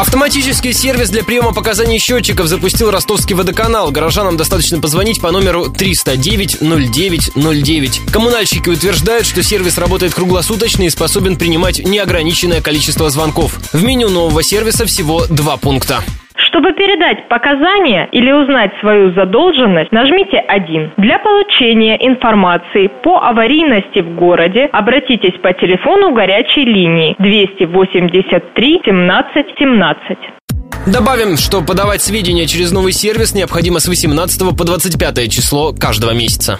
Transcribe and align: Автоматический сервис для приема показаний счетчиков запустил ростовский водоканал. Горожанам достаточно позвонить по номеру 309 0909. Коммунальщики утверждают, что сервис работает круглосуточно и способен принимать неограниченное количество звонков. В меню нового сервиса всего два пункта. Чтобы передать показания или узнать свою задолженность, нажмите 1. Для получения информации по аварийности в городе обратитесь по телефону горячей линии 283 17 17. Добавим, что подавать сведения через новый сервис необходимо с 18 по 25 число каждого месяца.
Автоматический 0.00 0.72
сервис 0.72 1.10
для 1.10 1.22
приема 1.22 1.52
показаний 1.52 1.98
счетчиков 1.98 2.46
запустил 2.46 2.90
ростовский 2.90 3.34
водоканал. 3.34 3.90
Горожанам 3.90 4.38
достаточно 4.38 4.80
позвонить 4.80 5.20
по 5.20 5.30
номеру 5.30 5.68
309 5.68 6.62
0909. 6.62 8.10
Коммунальщики 8.10 8.70
утверждают, 8.70 9.26
что 9.26 9.42
сервис 9.42 9.76
работает 9.76 10.14
круглосуточно 10.14 10.84
и 10.84 10.88
способен 10.88 11.36
принимать 11.36 11.84
неограниченное 11.84 12.62
количество 12.62 13.10
звонков. 13.10 13.60
В 13.74 13.82
меню 13.82 14.08
нового 14.08 14.42
сервиса 14.42 14.86
всего 14.86 15.26
два 15.26 15.58
пункта. 15.58 16.02
Чтобы 16.50 16.72
передать 16.72 17.28
показания 17.28 18.08
или 18.10 18.32
узнать 18.32 18.72
свою 18.80 19.12
задолженность, 19.14 19.92
нажмите 19.92 20.38
1. 20.38 20.94
Для 20.96 21.20
получения 21.20 21.96
информации 22.04 22.90
по 23.04 23.20
аварийности 23.20 24.00
в 24.00 24.16
городе 24.16 24.68
обратитесь 24.72 25.38
по 25.40 25.52
телефону 25.52 26.12
горячей 26.12 26.64
линии 26.64 27.14
283 27.20 28.82
17 28.84 29.46
17. 29.58 30.18
Добавим, 30.86 31.36
что 31.36 31.60
подавать 31.62 32.02
сведения 32.02 32.46
через 32.46 32.72
новый 32.72 32.92
сервис 32.92 33.34
необходимо 33.34 33.78
с 33.80 33.86
18 33.86 34.56
по 34.56 34.64
25 34.64 35.30
число 35.30 35.72
каждого 35.72 36.12
месяца. 36.12 36.58